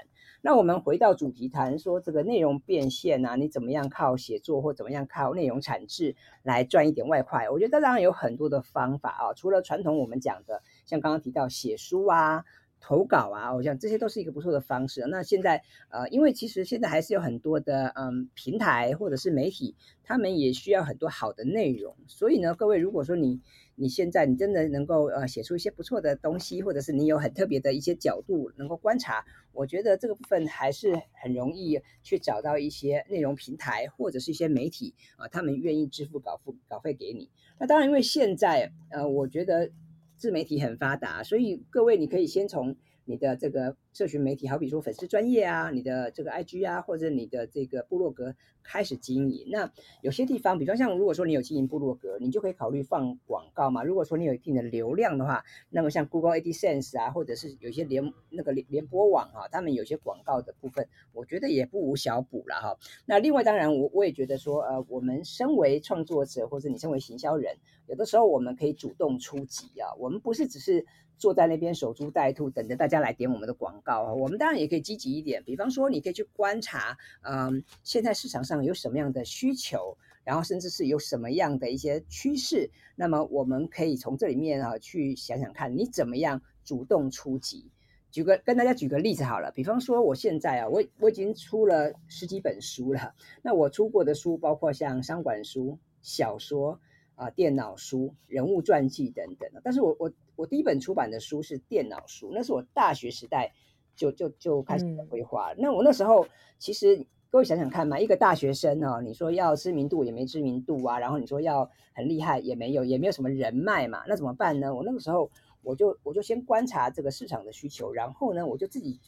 [0.46, 7.50] 那我们回到主题谈说这个内容变现啊，你怎么样靠写作或怎么样靠内容产制来赚一点外快？
[7.50, 12.46] 我觉得当然有很多的方法啊，除了传统我们讲的，像刚刚提到写书啊。
[12.80, 15.04] 投稿啊，我想这些都是一个不错的方式。
[15.08, 21.96] 那现在呃，因为其实现在还是有很多的嗯平台或者是媒体，他们也需要很多好的内容。
[22.08, 23.42] 所以呢，各位如果说你
[23.74, 37.32] 你现在你真的能够呃写出一些不错的东西，或者是你有很特别的一些角度能够观察，我觉得这个部分还是很容易去找到一些内容平台或者是一些媒体啊，他们愿意支付稿付稿费给你。
[37.58, 39.72] 那当然，因为现在呃，我觉得。
[40.18, 49.48] 自媒体很发达，所以各位你可以先从你的这个社群媒体，好比说粉丝专业啊，你的这个 IG 啊，或者你的这个部落格开始经营。
[49.50, 53.84] 那有些地方，比方像如果说你有经营部落格，你就可以考虑放广告嘛。
[53.84, 62.78] 如果说你有一定的流量的话，那么像 Google AdSense 啊，或者是有些联那个联联播网啊，他们有些广告的部分，我觉得也不无小补了哈。
[63.06, 70.84] 那另外当然我我也觉得说，呃，我们身为创作者，或者你身为行销人，有的时候我们可以主动出击啊，我们不是只是。
[71.18, 74.14] 坐在那边守株待兔，等着大家来点我们的广告啊。
[74.14, 82.70] 我们当然也可以积极一点，比方说，你可以去观察，嗯，现在市场上有什么样的需求，然后甚至是有什么样的一些趋势。
[82.96, 87.72] 那么，我们可以从这里面啊去想想看，你怎么样主动出击。
[88.12, 93.14] 举个跟大家举个例子好了，比方说，我现在啊，我我已经出了十几本书了。
[93.42, 96.80] 那我出过的书包括像商管书、小说。
[97.18, 103.54] 啊，电脑书、人物传记等等，但是我我我第一本出版的书是电脑书，那是我大学时代
[103.96, 105.54] 就就就开始规划。
[105.54, 114.74] 嗯、那我那时候其实各位想想看嘛，一个大学生哦，你说要知名度也没知名度啊，然后你说要很厉害也没有，也没有什么人脉嘛，那怎么办呢？
[114.74, 115.30] 我那个时候
[115.62, 119.00] 我就我就先观察这个市场的需求，然后呢，我就自己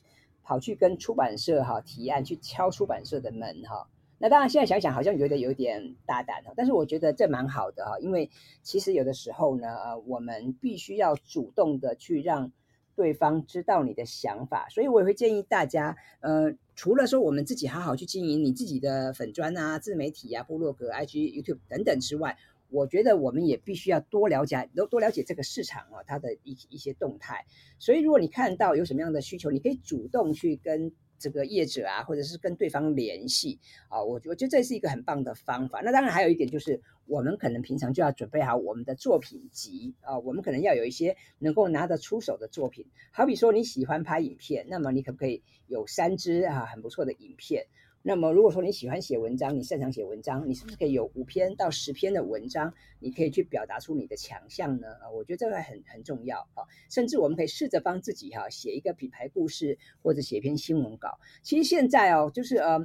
[0.44, 3.88] 跑去跟出版社哈提案，去敲出版社的门哈。
[4.20, 8.30] 那当然，现在想想好像觉得有点大胆了，但是我觉得这蛮好的啊，因为
[8.64, 12.52] 其实有的时候呢，呃，我们必须要主动的去让
[12.96, 22.36] 对方知道你的想法，所以我也会建议大家，呃，除了说我们自己好好去经营你自己的粉砖啊、自媒体啊、部落格、IG、YouTube 等等之外，
[22.70, 27.46] 我觉得我们也必须要多了解，多多了解这个市场啊，它的一一些动态。
[27.78, 30.92] 所以，如果你看到有什么样的需求，你可以主动去跟。
[31.20, 35.82] 这个业者啊，或者是跟对方联系啊，我我觉得这是一个很棒的方法。
[35.82, 42.86] 那当然还有一点就是，我们可能平常就要准备好我们的作品集啊，我们可能要有一些能够拿得出手的作品。
[43.12, 47.66] 好比说你喜欢拍影片，那么你可不可以有三支啊很不错的影片？
[48.08, 54.88] 那么，如果说你喜欢写文章，你擅长写文章，你是不是可以有五篇到十篇的文章，你可以去表达出你的强项呢？
[55.02, 56.64] 啊，我觉得这个很很重要啊。
[56.90, 61.20] 甚至我们可以试着帮自己哈写一个品牌故事，或者写一篇新闻稿。
[61.44, 62.80] 其实现在哦，就是呃。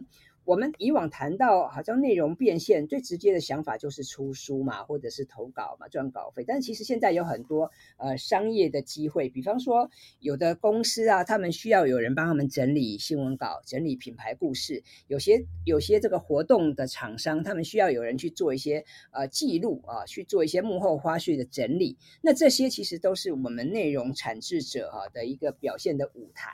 [0.45, 6.45] 我们以往谈到好像内容变现，最直接的想法就是出书嘛，或者是投稿嘛，赚稿费。
[6.45, 21.97] 但其实现在有很多呃商业的机会，比方说有的公司啊，他们需要有人帮他们整理新闻稿、整理品牌故事；有些有些这个活动的厂商，他们需要有人去做一些呃记录啊，去做一些幕后花絮的整理。
[22.21, 26.51] 那这些其实都是我们内容产制者哈的一个表现的舞台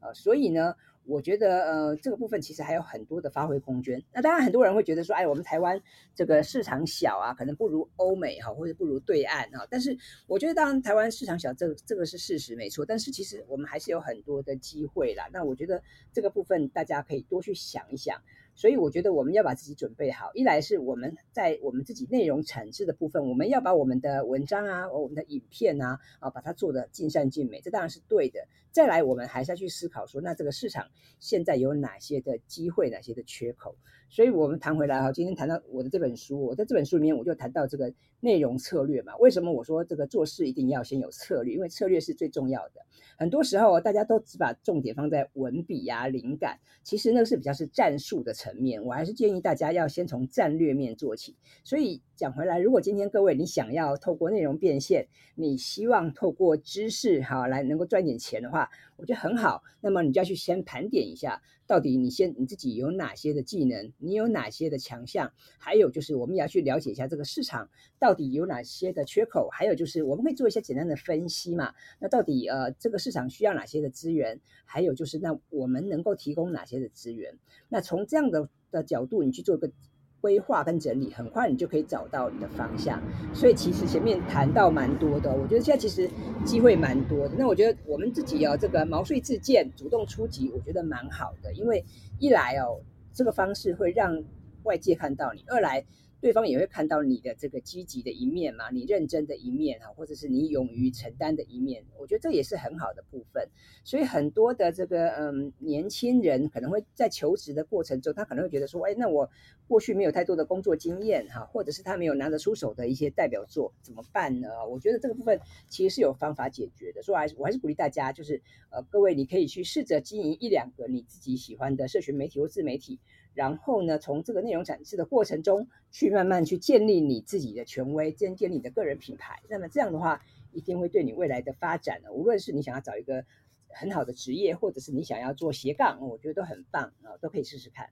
[0.00, 0.74] 啊，所以呢。
[1.10, 4.00] 我觉得呃，这个部分其实还有很多的发挥空间。
[4.14, 5.78] 那当然，很多人会觉得说，哎，我们台湾
[6.14, 9.66] 这个市场小啊，可能不如欧美哈，或者不如对岸啊。
[9.68, 9.96] 但是
[10.28, 12.86] 我觉得，当然台湾市场小，这个、这个是事实没错。
[12.86, 15.28] 但是其实我们还是有很多的机会啦。
[15.32, 15.82] 那我觉得
[16.12, 18.16] 这个部分大家可以多去想一想。
[18.60, 28.46] 所以我觉得我们要把自己准备好，一来是我们在我们自己内容产制的部分，我们要把我们的文章啊、我们的影片啊啊，把它做得尽善尽美，这当然是对的。
[28.70, 30.86] 再来，我们还是要去思考说，那这个市场
[31.20, 33.74] 现在有哪些的机会，哪些的缺口？
[34.10, 39.16] 所以我们谈回来哈，今天谈到我的这本书，我在这本书里面我就谈到这个内容策略嘛。
[39.18, 41.54] 为什么我说这个做事一定要先有策略？
[41.54, 42.84] 因为策略是最重要的。
[43.16, 48.82] 很多时候大家都只把重点放在文笔呀、灵感，其实那个是比较是战术的层面。
[48.82, 51.36] 我还是建议大家要先从战略面做起。
[51.62, 58.68] 所以讲回来，如果今天各位你想要透过内容变现，你希望透过知识哈来能够赚点钱的话，
[58.98, 59.62] 我觉得很好。
[59.80, 61.40] 那么你就要去先盘点一下。
[61.66, 63.90] 到底你先你自己有哪些的技能？
[63.96, 65.32] 你有哪些的强项？
[65.56, 69.48] 还有就是我们也要去了解一下这个市场到底有哪些的缺口？
[69.50, 71.72] 还有就是我们可以做一些简单的分析嘛？
[72.00, 74.38] 那到底呃这个市场需要哪些的资源？
[74.66, 77.38] 还有就是那我们能够提供哪些的资源？
[77.70, 79.72] 那从这样的的角度你去做一个。
[80.20, 83.00] 规划跟整理，很快你就可以找到你的方向。
[83.32, 86.08] 所以其实前面谈到蛮多的，我觉得现在其实
[86.44, 87.34] 机会蛮多的。
[87.38, 91.52] 那我觉得我们自己哦，这个毛遂自荐，主动出击，我觉得蛮好的。
[91.54, 91.84] 因为
[92.18, 92.80] 一来哦，
[93.12, 94.22] 这个方式会让
[94.64, 95.84] 外界看到你；二来。
[96.20, 103.48] 对方也会看到你的这个积极的一面嘛，你认真的一面哈，或者是你勇于承担的一面，我觉得这也是很好的部分。
[103.84, 109.30] 所以很多的这个嗯年轻人可能会在求职的过程中，他可能会觉得说，哎，那我
[109.66, 114.48] 过去没有太多的工作经验哈，或者是他没有拿得出手的一些代表作，怎么办呢？
[114.68, 117.02] 我觉得这个部分其实是有方法解决的。
[117.02, 122.98] 所以还是我还是鼓励大家，就是呃各位你可以去试着经营一两个你自己喜欢的社群媒体或自媒体。
[123.34, 129.40] 然后呢，从这个内容展示的过程中，去慢慢去建立你自己的权威，建建立你的个人品牌。
[129.48, 130.22] 那么这样的话，
[130.52, 133.24] 一定会对你未来的发展呢，无论是你想要找一个
[133.68, 137.88] 很好的职业，或者是你想要做斜杠，我觉得都很棒啊，都可以试试看。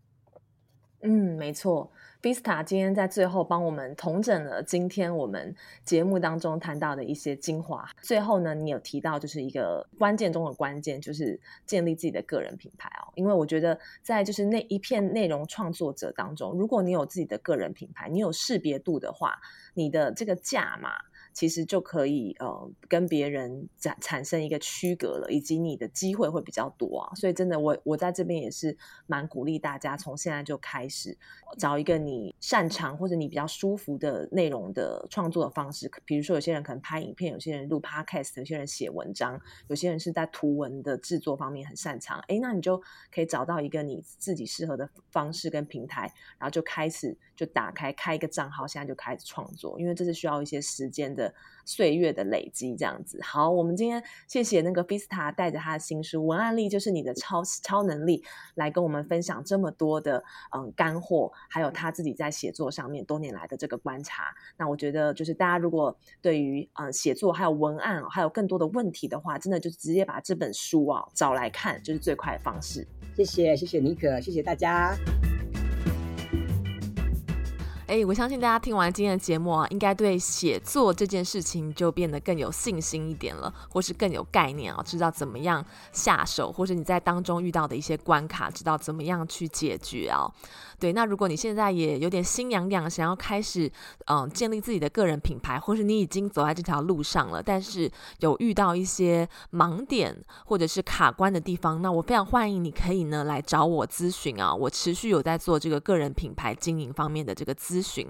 [1.03, 1.89] 嗯，没错
[2.21, 7.89] ，Vista 今天在最后帮我们统整了今天我们节目当中谈到的一些精华。
[8.03, 13.13] 最后呢，你有提到就是一个关键中的关键，就是建立自己的个人品牌哦。
[13.15, 19.39] 因为我觉得在就是那一片内容创作者当中，如果你有自己的个人品牌，你有识别度的话，
[19.75, 20.91] 你的这个价码。
[21.39, 27.15] 其实就可以呃跟别人产产生一个区隔了，以及你的机会会比较多啊。
[27.15, 28.77] 所以真的我我在这边也是
[29.07, 31.17] 蛮鼓励大家从现在就开始
[31.57, 35.89] 找一个你擅长或者你比较舒服的内容的创作的方式。
[36.05, 42.19] 比如说有些人可能拍影片，有些人录 podcast，有些人写文章，有些人是在图文的制作方面很擅长。
[42.27, 42.83] 诶，那你就
[43.15, 51.33] 可以找到一个你自己适合的方式跟平台，然后就开始就打开开一个账号，现在就开始创作，因为这是需要一些时间的。
[51.69, 53.21] 岁月的累积，这样子。
[53.23, 58.23] 好，我们今天谢谢那个 Vista 带着他的新书《文案力就是你的超超能力》
[58.55, 60.25] 来跟我们分享这么多的
[60.57, 64.35] 嗯干货，还有他自己在写作上面多年来的这个观察。
[64.57, 72.89] 那我觉得，就是大家如果对于嗯写作还有文案还有更多的问题的话，真的就直接把这本书啊找来看，就是最快的方式。
[73.15, 74.97] 谢谢，谢谢妮可，谢谢大家。
[77.89, 90.31] 哎，我相信大家听完今天的节目啊，应该对写作这件事情就变得更有信心一点了，或是更有概念啊，知道怎么样下手，或是你在当中遇到的一些关卡，知道怎么样去解决啊。
[90.79, 93.71] 对，那如果你现在也有点心痒痒，想要开始
[94.07, 100.17] 嗯建立自己的个人品牌，或是你已经走在这条路上了，但是有遇到一些盲点
[100.47, 104.55] 或者是卡关的地方，那我非常欢迎你可以呢来找我咨询啊。
[104.55, 108.07] 我持续有在做这个个人品牌经营方面的这个咨询。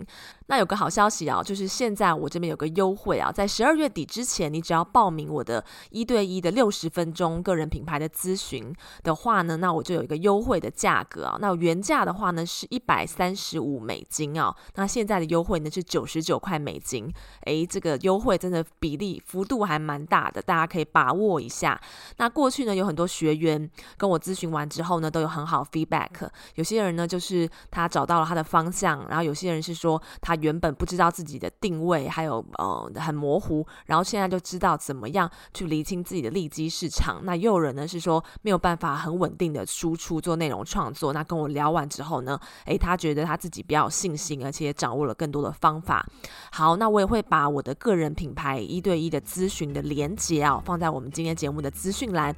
[0.46, 11.38] 那有个好消息啊，就是现在我这边有个优惠啊，在十二月底之前，你只要报名我的一对一的六十分钟个人品牌的咨询的话呢，那我就有一个优惠的价格啊。
[11.40, 17.12] 那原价的话呢是一百三十五美金哦，那现在的优惠呢是九十九块美金。
[17.44, 21.80] 诶，这个优惠真的比例幅度还蛮大的，大家可以把握一下。
[22.16, 26.28] 那过去呢有很多学员跟我咨询完之后呢，都有很好 feedback。
[26.56, 29.58] 有些人呢就是他找到了他的方向，然后有些人。
[29.68, 37.20] 是说他原本不知道自己的定位，还有呃很模糊，然后现在就知道怎么样去厘清自己的利基市场。
[37.24, 41.12] 那又有人呢是说没有办法很稳定的输出做内容创作。
[41.12, 46.06] 那跟我聊完之后呢，诶，他觉得他自己比较有信心，而且也掌握了更多的方法。
[46.52, 52.34] 好，那我也会把我的个人品牌一对一的咨询的连接啊放在我们今天节目的资讯栏。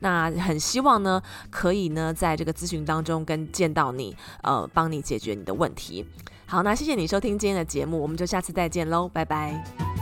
[0.00, 6.06] 那很希望呢可以呢在这个咨询当中跟见到你，呃，帮你解决你的问题。
[6.46, 9.93] 好，那谢谢你收听今天的节目，我们就下次再见喽，拜拜。